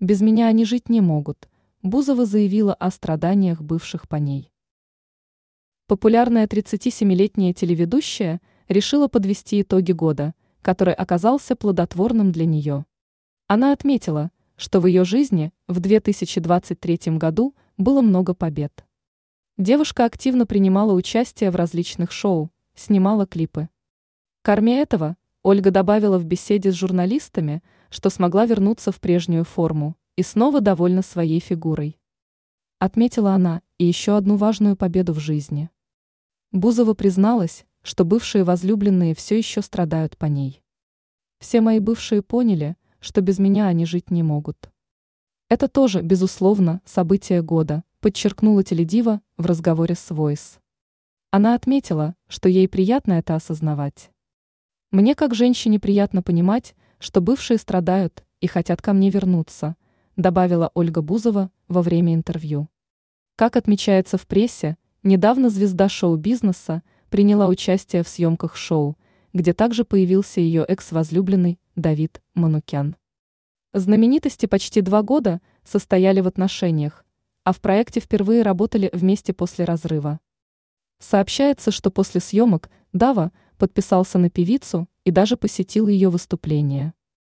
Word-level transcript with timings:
Без 0.00 0.20
меня 0.20 0.48
они 0.48 0.66
жить 0.66 0.90
не 0.90 1.00
могут. 1.00 1.48
Бузова 1.82 2.26
заявила 2.26 2.74
о 2.74 2.90
страданиях 2.90 3.62
бывших 3.62 4.08
по 4.08 4.16
ней. 4.16 4.50
Популярная 5.86 6.46
37-летняя 6.46 7.54
телеведущая 7.54 8.42
решила 8.68 9.08
подвести 9.08 9.62
итоги 9.62 9.92
года, 9.92 10.34
который 10.60 10.92
оказался 10.92 11.56
плодотворным 11.56 12.30
для 12.30 12.44
нее. 12.44 12.84
Она 13.46 13.72
отметила, 13.72 14.32
что 14.56 14.80
в 14.80 14.86
ее 14.86 15.04
жизни 15.04 15.52
в 15.66 15.80
2023 15.80 17.16
году 17.16 17.54
было 17.78 18.02
много 18.02 18.34
побед. 18.34 18.84
Девушка 19.56 20.04
активно 20.04 20.44
принимала 20.44 20.92
участие 20.92 21.50
в 21.50 21.56
различных 21.56 22.12
шоу, 22.12 22.50
снимала 22.74 23.26
клипы. 23.26 23.70
Кроме 24.42 24.80
этого, 24.80 25.16
Ольга 25.48 25.70
добавила 25.70 26.18
в 26.18 26.24
беседе 26.24 26.72
с 26.72 26.74
журналистами, 26.74 27.62
что 27.88 28.10
смогла 28.10 28.46
вернуться 28.46 28.90
в 28.90 28.98
прежнюю 28.98 29.44
форму 29.44 29.94
и 30.16 30.24
снова 30.24 30.60
довольна 30.60 31.02
своей 31.02 31.38
фигурой. 31.38 32.00
Отметила 32.80 33.30
она 33.30 33.62
и 33.78 33.84
еще 33.84 34.16
одну 34.16 34.34
важную 34.34 34.76
победу 34.76 35.12
в 35.12 35.20
жизни. 35.20 35.70
Бузова 36.50 36.94
призналась, 36.94 37.64
что 37.82 38.04
бывшие 38.04 38.42
возлюбленные 38.42 39.14
все 39.14 39.38
еще 39.38 39.62
страдают 39.62 40.18
по 40.18 40.24
ней. 40.24 40.64
Все 41.38 41.60
мои 41.60 41.78
бывшие 41.78 42.22
поняли, 42.22 42.76
что 42.98 43.20
без 43.20 43.38
меня 43.38 43.68
они 43.68 43.86
жить 43.86 44.10
не 44.10 44.24
могут. 44.24 44.72
Это 45.48 45.68
тоже, 45.68 46.02
безусловно, 46.02 46.80
событие 46.84 47.40
года, 47.40 47.84
подчеркнула 48.00 48.64
Теледива 48.64 49.20
в 49.36 49.46
разговоре 49.46 49.94
с 49.94 50.10
Voice. 50.10 50.58
Она 51.30 51.54
отметила, 51.54 52.16
что 52.26 52.48
ей 52.48 52.66
приятно 52.66 53.12
это 53.12 53.36
осознавать. 53.36 54.10
Мне 54.92 55.16
как 55.16 55.34
женщине 55.34 55.80
приятно 55.80 56.22
понимать, 56.22 56.76
что 57.00 57.20
бывшие 57.20 57.58
страдают 57.58 58.24
и 58.40 58.46
хотят 58.46 58.80
ко 58.80 58.92
мне 58.92 59.10
вернуться, 59.10 59.74
добавила 60.14 60.70
Ольга 60.74 61.02
Бузова 61.02 61.50
во 61.66 61.82
время 61.82 62.14
интервью. 62.14 62.68
Как 63.34 63.56
отмечается 63.56 64.16
в 64.16 64.28
прессе, 64.28 64.76
недавно 65.02 65.50
звезда 65.50 65.88
шоу-бизнеса 65.88 66.84
приняла 67.10 67.48
участие 67.48 68.04
в 68.04 68.08
съемках 68.08 68.54
шоу, 68.54 68.96
где 69.32 69.52
также 69.52 69.84
появился 69.84 70.40
ее 70.40 70.64
экс-возлюбленный 70.64 71.58
Давид 71.74 72.22
Манукян. 72.34 72.94
Знаменитости 73.74 74.46
почти 74.46 74.82
два 74.82 75.02
года 75.02 75.40
состояли 75.64 76.20
в 76.20 76.28
отношениях, 76.28 77.04
а 77.42 77.52
в 77.52 77.60
проекте 77.60 77.98
впервые 77.98 78.42
работали 78.42 78.88
вместе 78.92 79.32
после 79.32 79.64
разрыва. 79.64 80.20
Сообщается, 81.00 81.72
что 81.72 81.90
после 81.90 82.20
съемок 82.20 82.70
Дава 82.92 83.32
подписался 83.56 84.18
на 84.18 84.30
певицу 84.30 84.88
и 85.04 85.10
даже 85.10 85.36
посетил 85.36 85.88
ее 85.88 86.08
выступление. 86.08 86.94